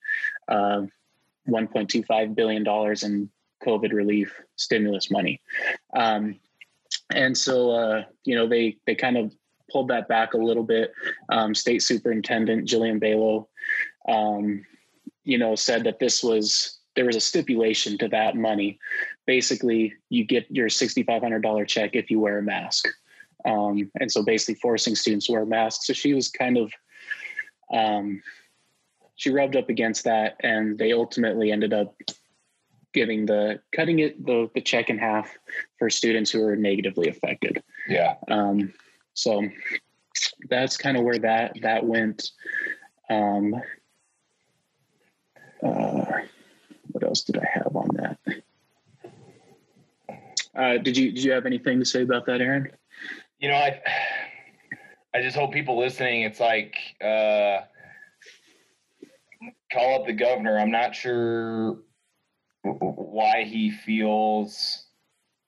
[1.49, 3.31] uh, one point two five billion dollars in
[3.65, 5.41] COVID relief stimulus money.
[5.95, 6.41] Um,
[7.15, 9.33] and so, uh, you know, they they kind of
[9.71, 10.93] pulled that back a little bit.
[11.29, 13.49] Um, State Superintendent Jillian Balow,
[14.09, 14.65] um,
[15.25, 18.79] you know, said that this was there was a stipulation to that money.
[19.27, 22.89] Basically, you get your sixty five hundred dollar check if you wear a mask,
[23.45, 25.87] um, and so basically forcing students to wear masks.
[25.87, 26.73] So she was kind of.
[27.73, 28.23] Um,
[29.23, 31.95] she rubbed up against that, and they ultimately ended up
[32.93, 35.31] giving the cutting it the, the check in half
[35.79, 37.63] for students who are negatively affected.
[37.89, 38.17] Yeah.
[38.27, 38.75] Um,
[39.15, 39.45] so
[40.51, 42.33] that's kind of where that that went.
[43.09, 43.55] Um,
[45.65, 46.05] uh,
[46.91, 48.19] what else did I have on that?
[50.57, 52.73] Uh, did you did you have anything to say about that, Aaron?
[53.39, 53.81] You know, I
[55.15, 56.23] I just hope people listening.
[56.23, 57.61] It's like uh,
[59.73, 60.59] call up the governor.
[60.59, 61.79] I'm not sure
[62.63, 64.87] why he feels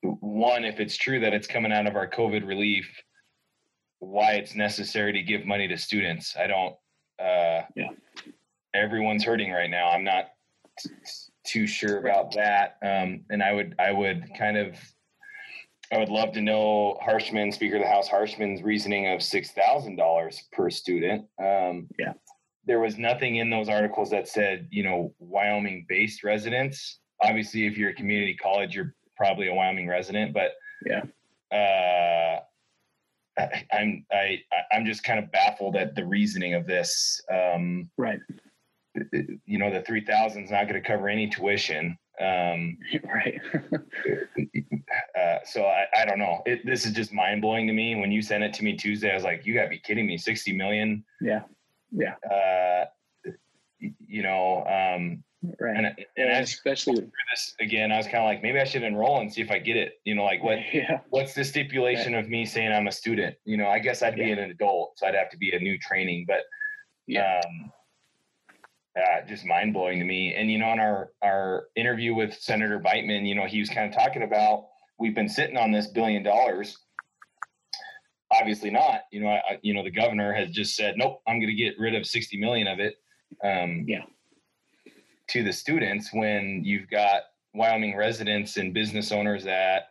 [0.02, 2.90] one if it's true that it's coming out of our covid relief
[4.00, 6.36] why it's necessary to give money to students.
[6.36, 6.74] I don't
[7.18, 7.88] uh yeah.
[8.74, 9.90] everyone's hurting right now.
[9.90, 10.26] I'm not
[10.78, 10.90] t-
[11.44, 12.76] too sure about that.
[12.82, 14.76] Um and i would i would kind of
[15.92, 19.96] i would love to know harshman speaker of the house harshman's reasoning of six thousand
[19.96, 21.26] dollars per student.
[21.38, 22.12] Um yeah
[22.66, 26.98] there was nothing in those articles that said you know wyoming based residents.
[27.22, 30.52] Obviously if you're a community college you're probably a wyoming resident but
[30.84, 31.02] yeah.
[31.52, 32.40] uh,
[33.38, 34.38] I, i'm i
[34.72, 37.20] i'm just kind of baffled at the reasoning of this.
[37.32, 38.18] Um, right.
[39.46, 42.78] you know the 3000 is not going to cover any tuition um,
[43.12, 43.40] right.
[45.20, 46.42] uh, so I, I don't know.
[46.46, 47.96] It, this is just mind-blowing to me.
[47.96, 50.18] When you sent it to me tuesday i was like you gotta be kidding me.
[50.18, 51.42] 60 million yeah
[51.94, 52.84] yeah uh,
[54.06, 55.22] you know um,
[55.60, 58.82] right and, and as especially this again, I was kind of like, maybe I should
[58.82, 59.94] enroll and see if I get it.
[60.04, 63.36] You know, like what yeah what's the stipulation of me saying I'm a student?
[63.44, 65.78] You know, I guess I'd be an adult, so I'd have to be a new
[65.78, 66.42] training, but
[67.06, 67.72] yeah um,
[68.98, 70.34] uh, just mind blowing to me.
[70.34, 73.88] And you know, in our our interview with Senator Biteman, you know, he was kind
[73.88, 74.66] of talking about
[74.98, 76.78] we've been sitting on this billion dollars.
[78.38, 79.02] Obviously not.
[79.10, 81.78] You know, I, you know, the governor has just said, nope, I'm going to get
[81.78, 82.96] rid of 60 million of it.
[83.42, 84.02] Um, Yeah.
[85.28, 87.22] To the students, when you've got
[87.54, 89.88] Wyoming residents and business owners that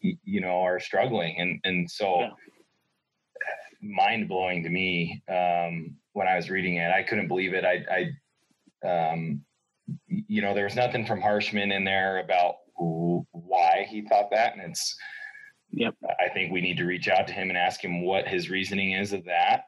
[0.00, 2.30] you know are struggling, and and so Yeah.
[3.80, 6.90] mind blowing to me um, when I was reading it.
[6.92, 7.64] I couldn't believe it.
[7.64, 8.10] I,
[8.84, 9.44] I um,
[10.08, 14.54] you know, there was nothing from Harshman in there about who, why he thought that,
[14.54, 14.96] and it's.
[15.76, 15.94] Yep.
[16.20, 18.92] I think we need to reach out to him and ask him what his reasoning
[18.92, 19.64] is of that.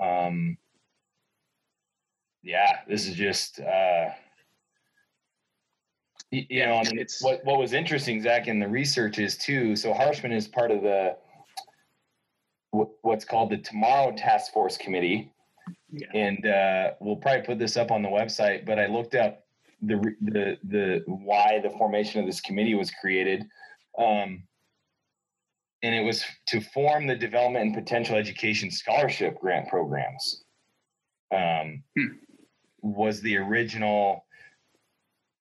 [0.00, 0.56] Um,
[2.42, 3.60] yeah, this is just.
[3.60, 4.08] Uh,
[6.30, 9.76] you know, I mean, It's- what what was interesting, Zach, in the research is too.
[9.76, 11.16] So Harshman is part of the
[12.70, 15.32] what's called the Tomorrow Task Force Committee,
[15.90, 16.06] Yeah.
[16.14, 18.66] and uh, we'll probably put this up on the website.
[18.66, 19.46] But I looked up
[19.80, 23.46] the the the why the formation of this committee was created,
[23.96, 24.42] um,
[25.82, 30.44] and it was to form the development and potential education scholarship grant programs.
[31.34, 32.06] Um, Hmm.
[32.80, 34.24] Was the original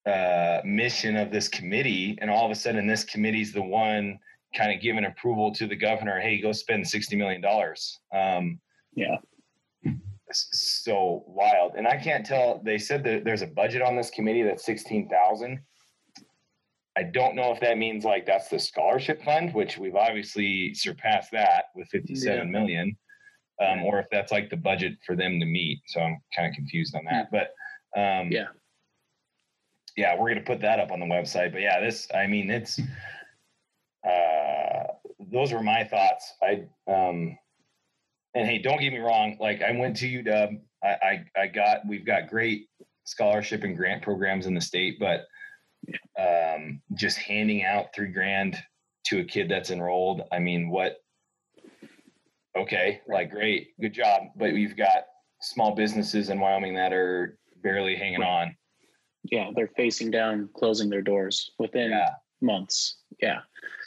[0.07, 4.17] uh, mission of this committee, and all of a sudden, this committee's the one
[4.55, 6.19] kind of giving approval to the governor.
[6.19, 7.99] Hey, go spend sixty million dollars.
[8.11, 8.59] Um,
[8.95, 9.17] Yeah.
[10.31, 12.59] so wild, and I can't tell.
[12.63, 15.59] They said that there's a budget on this committee that's sixteen thousand.
[16.97, 21.31] I don't know if that means like that's the scholarship fund, which we've obviously surpassed
[21.31, 22.51] that with fifty-seven Yeah.
[22.59, 22.97] million.
[23.59, 25.79] um, or if that's like the budget for them to meet.
[25.87, 27.29] So I'm kind of confused on that.
[27.31, 27.53] But
[27.99, 28.47] um, Yeah.
[29.95, 31.51] yeah, we're gonna put that up on the website.
[31.51, 32.79] But yeah, this I mean it's
[34.07, 34.83] uh,
[35.31, 36.33] those were my thoughts.
[36.41, 37.37] I um,
[38.35, 39.37] and hey, don't get me wrong.
[39.39, 40.59] Like I went to UW.
[40.83, 42.67] I, I I got we've got great
[43.05, 45.25] scholarship and grant programs in the state, but
[46.19, 48.57] um, just handing out three grand
[49.05, 50.21] to a kid that's enrolled.
[50.31, 50.97] I mean, what?
[52.57, 54.23] Okay, like great, good job.
[54.35, 55.05] But we've got
[55.41, 58.55] small businesses in Wyoming that are barely hanging on.
[59.23, 62.09] Yeah, they're facing down, closing their doors within Yeah.
[62.41, 62.97] months.
[63.21, 63.39] Yeah.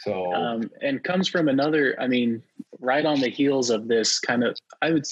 [0.03, 2.42] So um, and comes from another i mean
[2.81, 5.05] right on the heels of this kind of i would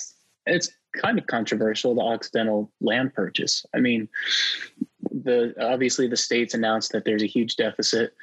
[0.46, 4.08] it's kind of controversial the occidental land purchase i mean
[5.10, 8.14] the obviously the states announced that there's a huge deficit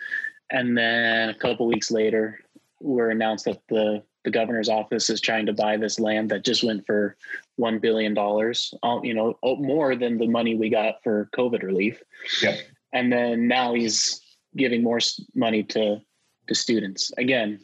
[0.51, 2.39] and then a couple weeks later
[2.81, 6.63] we're announced that the the governor's office is trying to buy this land that just
[6.63, 7.15] went for
[7.57, 12.01] one billion dollars you know oh, more than the money we got for covid relief
[12.41, 12.59] Yep.
[12.93, 14.21] and then now he's
[14.55, 14.99] giving more
[15.33, 16.01] money to
[16.47, 17.11] to students.
[17.17, 17.59] Again,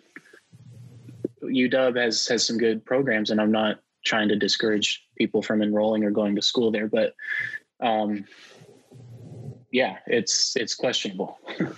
[1.43, 6.03] UW has has some good programs, and I'm not trying to discourage people from enrolling
[6.03, 7.13] or going to school there, but
[7.79, 8.25] um,
[9.71, 11.39] yeah, it's it's questionable.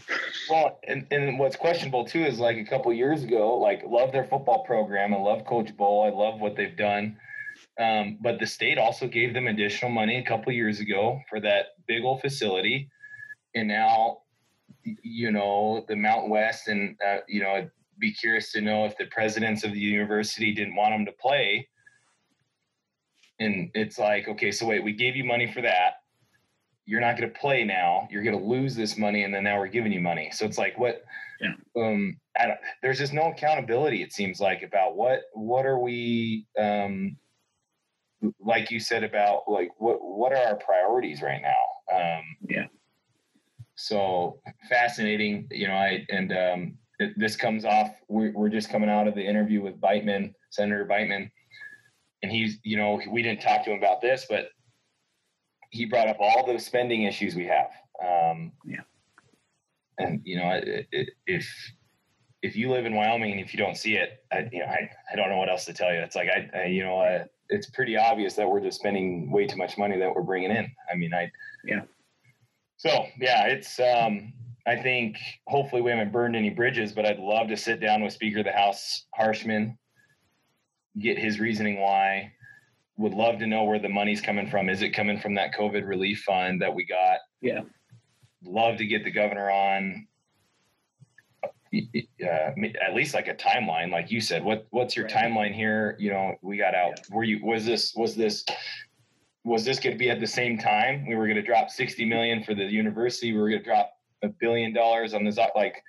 [0.50, 4.26] Well, and, and what's questionable too is like a couple years ago, like love their
[4.26, 5.14] football program.
[5.14, 6.06] I love Coach Bohl.
[6.06, 7.18] I love what they've done.
[7.80, 11.78] Um, but the state also gave them additional money a couple years ago for that
[11.88, 12.90] big old facility.
[13.56, 14.20] And now,
[15.02, 18.98] you know, the Mountain West and, uh, you know, I'd be curious to know if
[18.98, 21.70] the presidents of the university didn't want them to play.
[23.40, 26.03] And it's like, okay, so wait, we gave you money for that
[26.86, 28.08] you're not going to play now.
[28.12, 30.30] You're going to lose this money, and then now we're giving you money.
[30.34, 31.04] So it's like, what?
[31.40, 31.54] Yeah.
[31.82, 34.02] Um, I don't, there's just no accountability.
[34.02, 37.18] It seems like about what what are we um,
[38.40, 41.96] like you said about like what what are our priorities right now?
[41.96, 42.68] Um, Yeah.
[43.76, 45.74] So fascinating, you know.
[45.74, 47.90] I and um, it, this comes off.
[48.08, 51.30] We're we're just coming out of the interview with Biteman, Senator Biteman,
[52.22, 54.50] and he's you know we didn't talk to him about this, but
[55.74, 57.72] he brought up all the spending issues we have.
[58.02, 58.82] Um, Yeah.
[59.98, 61.48] And you know, it, it, if
[62.42, 64.90] if you live in Wyoming and if you don't see it, I, you know, I,
[65.12, 66.00] I don't know what else to tell you.
[66.00, 69.58] It's like I, I you know, it's pretty obvious that we're just spending way too
[69.58, 70.72] much money that we're bringing in.
[70.92, 71.32] I mean, I.
[71.66, 71.82] Yeah.
[72.78, 73.80] So yeah, it's.
[73.80, 74.34] Um,
[74.66, 78.14] I think hopefully we haven't burned any bridges, but I'd love to sit down with
[78.14, 79.78] Speaker of the House Harshman,
[81.00, 82.32] get his reasoning why
[83.04, 84.70] would love to know where the money's coming from.
[84.70, 87.20] Is it coming from that COVID relief fund that we got?
[87.42, 87.64] Yeah.
[88.46, 90.08] Love to get the governor on.
[91.74, 94.42] Uh, at least like a timeline, like you said.
[94.42, 95.16] What what's your Right.
[95.16, 95.98] timeline here?
[96.00, 97.02] You know, we got out.
[97.12, 98.46] Were you was this was this
[99.44, 101.06] was this going to be at the same time?
[101.06, 103.34] We were going to drop sixty million for the university.
[103.34, 103.92] We were going to drop
[104.24, 105.38] a billion dollars on this.
[105.56, 105.84] Like,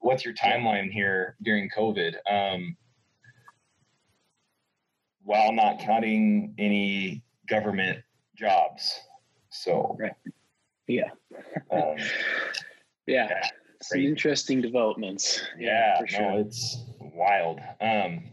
[0.00, 2.16] what's your timeline here during COVID?
[2.30, 2.76] Um,
[5.28, 8.02] while not cutting any government
[8.34, 8.98] jobs.
[9.50, 10.12] So, Right.
[10.86, 11.10] Yeah.
[11.70, 11.96] um,
[13.06, 13.26] Yeah.
[13.30, 13.48] Yeah,
[13.82, 15.42] Some interesting developments.
[15.58, 16.20] yeah, for sure.
[16.32, 16.82] no, it's
[17.14, 17.58] wild.
[17.82, 18.24] Um,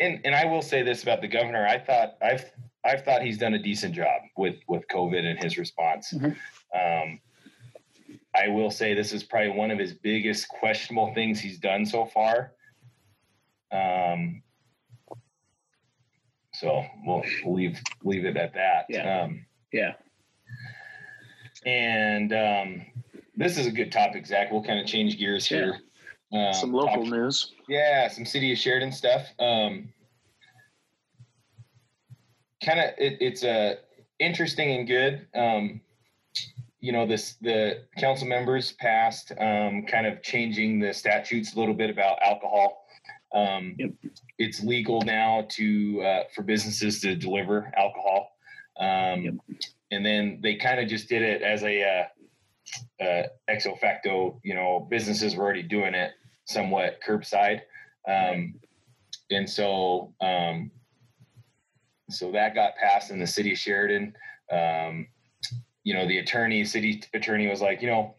[0.00, 1.66] and and I will say this about the governor.
[1.66, 2.44] I thought I've
[2.84, 6.12] I've thought he's done a decent job with with COVID and his response.
[6.12, 6.36] Mhm.
[6.74, 7.20] Um,
[8.34, 12.04] I will say this is probably one of his biggest questionable things he's done so
[12.06, 12.52] far.
[13.70, 14.42] Um,
[16.62, 18.86] so we'll leave leave it at that.
[18.88, 19.22] Yeah.
[19.22, 19.94] Um, yeah.
[21.66, 22.86] and um,
[23.36, 24.52] this is a good topic, Zach.
[24.52, 25.80] We'll kind of change gears here.
[26.32, 27.52] Um, Some local talk- news.
[27.68, 29.26] yeah, some city of Sheridan stuff.
[29.38, 29.92] Um,
[32.64, 33.74] kind of, it, it's uh,
[34.18, 35.26] interesting and good.
[35.34, 35.80] Um,
[36.80, 41.74] you know, this the council members passed um, kind of changing the statutes a little
[41.74, 42.81] bit about alcohol.
[43.34, 43.90] Um, Yep.
[44.38, 48.36] It's legal now to uh, for businesses to deliver alcohol,
[48.78, 49.34] um, Yep.
[49.90, 54.40] and then they kind of just did it as a uh, uh, ex facto.
[54.42, 56.12] You know, businesses were already doing it
[56.44, 57.60] somewhat curbside.
[58.08, 58.54] Um,
[59.30, 60.70] and so, um,
[62.10, 64.14] so that got passed in the city of Sheridan.
[64.50, 65.06] Um,
[65.84, 68.14] you know, the attorney, city attorney was like, you know,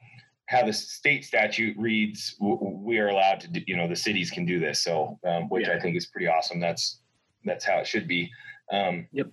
[0.54, 4.46] how the state statute reads, we are allowed to, do, you know, the cities can
[4.46, 4.82] do this.
[4.84, 5.74] So, um, which Yeah.
[5.74, 6.60] I think is pretty awesome.
[6.60, 7.02] That's,
[7.44, 8.32] that's how it should be.
[8.72, 9.28] Um, Yep.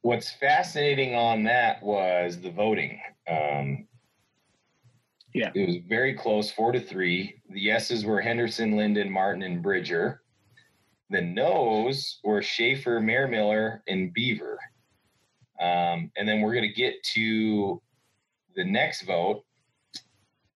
[0.00, 3.00] What's fascinating on that was the voting.
[3.28, 3.86] Um,
[5.34, 5.50] Yeah.
[5.54, 7.40] It was very close, four to three.
[7.50, 10.20] The yeses were Henderson, Linden, Martin, and Bridger.
[11.10, 14.58] the no's were Schaefer, Mayor Miller, and Beaver.
[15.60, 17.80] Um, and then we're going to get to
[18.54, 19.44] the next vote,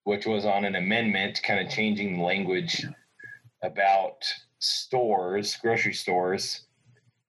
[0.04, 2.84] which was on an amendment, kind of changing the language
[3.62, 4.24] about
[4.58, 6.66] stores, grocery stores,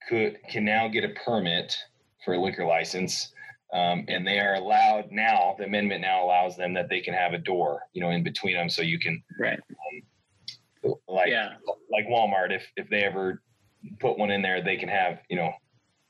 [0.07, 1.75] could can now get a permit
[2.23, 3.33] for a liquor license.
[3.71, 5.55] Um, and they are allowed now.
[5.59, 8.55] The amendment now allows them that they can have a door, you know, in between
[8.55, 9.59] them, so you can Right.
[11.07, 11.55] like Yeah.
[11.91, 12.51] like Walmart.
[12.51, 13.43] If if they ever
[13.99, 15.53] put one in there, they can have, you know,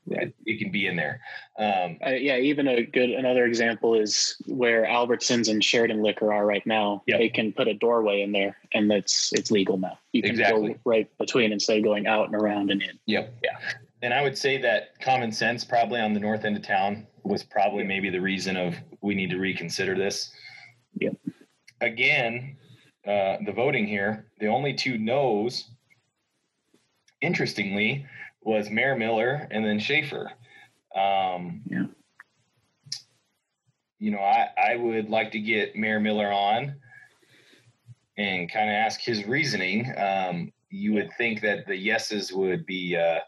[0.10, 1.22] it, it can be in there.
[1.58, 6.46] Um, Uh, yeah, even a good another example is where Albertsons and Sheridan Liquor are
[6.46, 7.04] right now.
[7.08, 7.20] Yep.
[7.20, 9.98] They can put a doorway in there, and that's it's legal now.
[10.14, 10.74] You can Exactly.
[10.74, 12.98] go right between instead of going out and around and in.
[13.06, 13.34] Yep.
[13.44, 13.58] Yeah.
[14.02, 17.44] And I would say that common sense probably on the north end of town was
[17.44, 20.32] probably maybe the reason of we need to reconsider this.
[21.00, 21.16] Yep.
[21.82, 22.56] Again,
[23.06, 25.70] uh, the voting here, the only two no's,
[27.22, 28.06] interestingly,
[28.42, 30.32] was Mayor Miller and then Schaefer.
[30.96, 31.86] Um, Yeah.
[34.02, 36.76] You know, I, I would like to get Mayor Miller on
[38.18, 39.94] and kind of ask his reasoning.
[39.98, 43.20] Um, you would think that the yeses would be uh,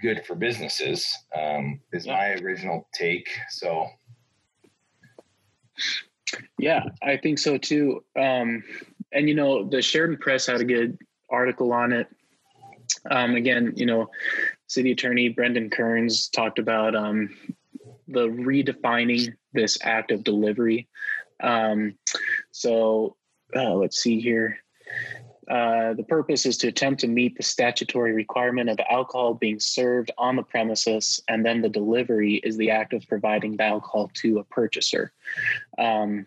[0.00, 2.12] good for businesses, um, is Yeah.
[2.12, 3.28] my original take.
[3.48, 3.86] So,
[6.58, 8.04] Yeah, I think so too.
[8.18, 8.62] Um,
[9.12, 10.98] and you know, the Sheridan Press had a good
[11.30, 12.06] article on it.
[13.10, 14.10] Um, again, you know,
[14.66, 17.30] City Attorney Brendan Kearns talked about um,
[18.08, 20.88] the redefining this act of delivery.
[21.42, 21.94] Um,
[22.50, 23.16] so
[23.54, 24.58] uh, let's see here.
[25.50, 30.10] Uh, the purpose is to attempt to meet the statutory requirement of alcohol being served
[30.16, 34.38] on the premises, and then the delivery is the act of providing the alcohol to
[34.38, 35.12] a purchaser.
[35.78, 36.26] Um,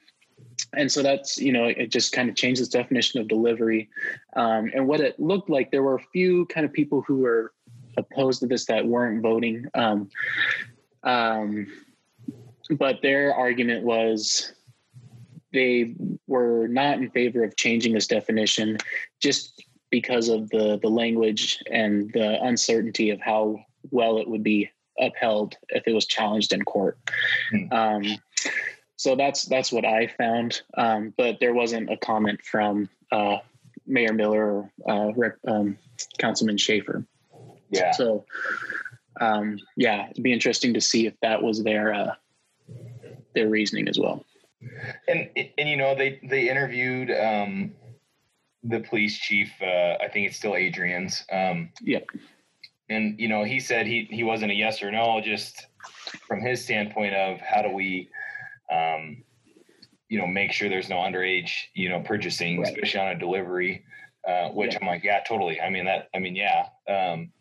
[0.78, 3.90] and so that's you know it just kind of changes the definition of delivery.
[4.36, 7.54] Um, and what it looked like there were a few kind of people who were
[7.98, 9.68] opposed to this that weren't voting.
[9.74, 10.10] Um,
[11.04, 11.68] um,
[12.78, 14.54] but their argument was
[15.54, 15.96] they
[16.28, 18.78] were not in favor of changing this definition
[19.22, 23.60] just because of the the language and the uncertainty of how
[23.92, 26.98] well it would be upheld if it was challenged in court.
[27.52, 27.74] Hmm.
[27.74, 28.04] um,
[28.98, 30.62] so that's that's what I found.
[30.78, 33.38] Um, but there wasn't a comment from uh,
[33.86, 35.78] Mayor Miller or uh, Rep, um,
[36.18, 37.06] Councilman Schaefer.
[37.70, 37.92] yeah.
[37.92, 38.26] So
[39.22, 42.16] um, yeah, it'd be interesting to see if that was their uh,
[43.34, 44.26] their reasoning as well.
[45.08, 47.72] and and you know they they interviewed um
[48.64, 52.08] the police chief uh i think it's still Adriaens um Yep.
[52.90, 55.68] and you know he said he he wasn't a yes or no just
[56.28, 58.10] from his standpoint of how do we
[58.72, 59.24] um
[60.10, 62.68] you know make sure there's no underage you know purchasing Right.
[62.72, 63.84] especially on a delivery
[64.28, 64.80] uh which Yeah.
[64.82, 67.32] i'm like yeah totally i mean that i mean yeah um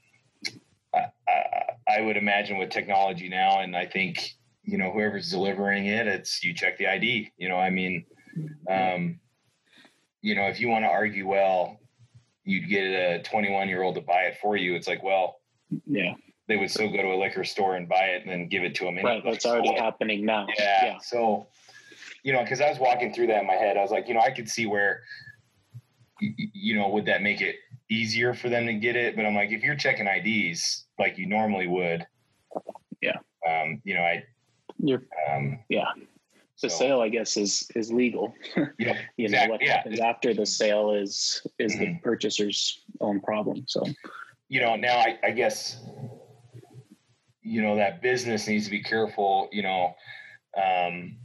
[0.94, 4.30] I, I, I would imagine with technology now and i think
[4.62, 8.04] you know whoever's delivering it it's you check the id you know i mean
[8.68, 9.20] um
[10.22, 11.78] you know if you want to argue well
[12.44, 15.36] you'd get a 21 year old to buy it for you it's like well
[15.86, 16.14] Yeah.
[16.46, 18.74] They would still go to a liquor store and buy it and then give it
[18.76, 19.22] to them Right.
[19.24, 20.46] That's already happening now.
[20.58, 20.98] yeah.
[20.98, 21.46] So,
[22.22, 24.14] you know, because I was walking through that in my head, I was like, you
[24.14, 25.02] know, I could see where,
[26.20, 27.56] you know, would that make it
[27.90, 29.16] easier for them to get it?
[29.16, 32.06] But I'm like, if you're checking IDs like you normally would,
[33.00, 33.16] Yeah.
[33.48, 34.24] um, you know, I,
[34.78, 35.86] You're, um, yeah.
[36.62, 38.32] The so, sale, I guess, is is legal.
[38.78, 39.76] Yeah, you know exact- what yeah.
[39.78, 42.02] happens after the sale is is the Mhm.
[42.02, 43.64] purchaser's own problem.
[43.66, 43.82] So
[44.48, 45.82] you know, now I, I guess,
[47.44, 49.94] you know, that business needs to be careful, you know,
[50.56, 51.16] um,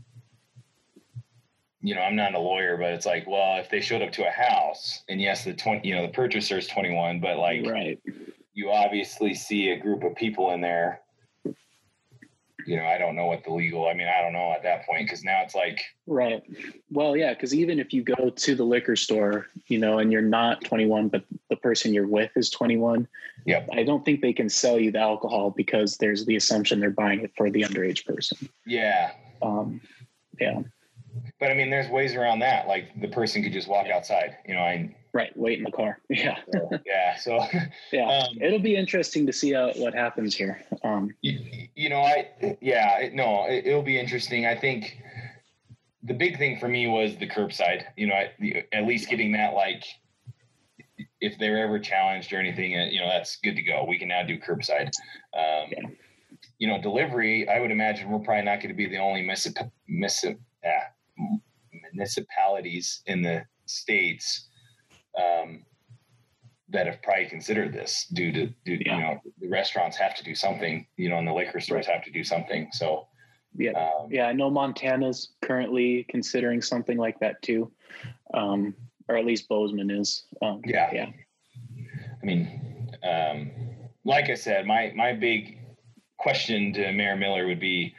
[1.82, 4.28] you know, I'm not a lawyer, but it's like, well, if they showed up to
[4.28, 7.98] a house and yes, the 20, you know, the purchaser is 21, but like, right.
[8.54, 11.00] you obviously see a group of people in there.
[12.66, 13.88] You know, I don't know what the legal.
[13.88, 16.42] I mean, I don't know at that point because now it's like, Right.
[16.90, 20.22] Well, yeah, because even if you go to the liquor store, you know, and you're
[20.22, 23.08] not 21, but the person you're with is 21,
[23.46, 23.70] Yep.
[23.74, 27.22] I don't think they can sell you the alcohol because there's the assumption they're buying
[27.22, 28.50] it for the underage person.
[28.66, 29.12] yeah.
[29.42, 29.80] Um,
[30.40, 30.62] yeah.
[31.40, 32.68] But I mean, there's ways around that.
[32.68, 34.38] Like the person could just walk outside.
[34.48, 35.36] You know, I Right.
[35.36, 36.00] Wait in the car.
[36.10, 36.38] Yeah.
[36.86, 37.16] yeah.
[37.18, 37.40] So
[37.92, 38.08] Yeah.
[38.08, 40.62] Um, It'll be interesting to see how, what happens here.
[40.84, 44.46] Um, you, you know, I yeah, it, no, it, it'll be interesting.
[44.46, 45.02] I think
[46.04, 47.86] the big thing for me was the curbside.
[47.98, 49.84] You know, I, the, at least getting that like.
[51.22, 53.86] If they're ever challenged or anything, uh, you know that's good to go.
[53.86, 54.92] We can now do curbside.
[55.34, 55.90] Um, Yeah.
[56.60, 57.48] You know, delivery.
[57.50, 60.84] I would imagine we're probably not going to be the only municip- municip- yeah,
[61.94, 64.49] municipalities in the states
[65.20, 65.66] um,
[66.70, 68.96] that have probably considered this due to due Yeah.
[68.96, 72.04] you know the restaurants have to do something you know and the liquor stores have
[72.04, 73.08] to do something so
[73.58, 73.72] Yeah.
[73.72, 77.72] um, Yeah, I know Montana's currently considering something like that too,
[78.34, 78.76] um,
[79.08, 80.26] or at least Bozeman is.
[80.44, 80.90] Um, Yeah.
[80.94, 81.10] yeah,
[82.22, 83.52] I mean, um,
[84.06, 85.58] like I said, my my big
[86.18, 87.96] question to Mayor Miller would be,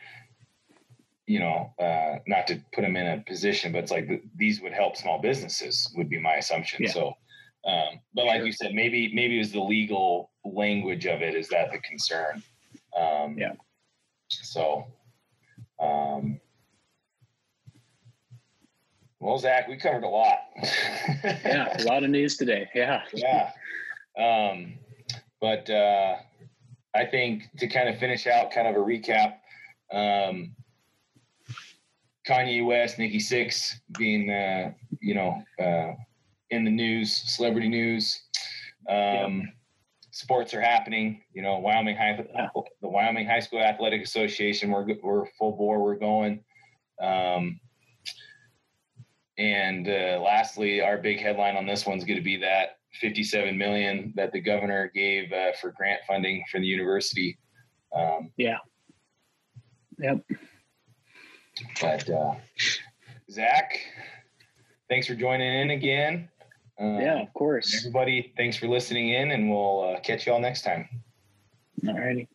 [1.30, 4.60] you know, uh, not to put them in a position, but it's like th- these
[4.60, 6.82] would help small businesses would be my assumption.
[6.82, 6.90] Yeah.
[6.90, 7.14] So,
[7.64, 8.46] um, but like Sure.
[8.46, 12.42] you said, maybe maybe it was the legal language of it is that the concern.
[12.96, 13.52] Um, Yeah.
[14.28, 14.86] So,
[15.78, 16.40] um,
[19.20, 20.38] well, Zach, we covered a lot.
[21.44, 22.68] yeah, a lot of news today.
[22.74, 23.52] Yeah, yeah.
[24.18, 24.78] Um,
[25.40, 26.16] but uh,
[26.92, 29.34] I think to kind of finish out, kind of a recap,
[29.92, 30.56] um,
[32.30, 35.94] Kanye West, Nikki Sixx being, uh, you know, uh,
[36.50, 38.22] in the news, celebrity news.
[38.88, 39.52] Um,
[40.12, 41.22] Sports are happening.
[41.32, 42.24] You know, Wyoming High,
[42.82, 44.70] the Wyoming High School Athletic Association.
[44.70, 45.82] We're we're full bore.
[45.82, 46.44] We're going.
[47.02, 47.58] Um,
[49.38, 54.12] and uh, lastly, our big headline on this one's going to be that 57 million
[54.16, 57.38] that the governor gave uh, for grant funding for the university.
[57.96, 58.58] Um, yeah,
[59.98, 60.22] yep.
[61.80, 62.34] But uh,
[63.30, 63.80] Zach,
[64.88, 66.28] thanks for joining in again.
[66.78, 67.76] Um, Yeah, of course.
[67.78, 70.88] Everybody, thanks for listening in, and we'll uh, catch you all next time.
[71.86, 72.28] All righty.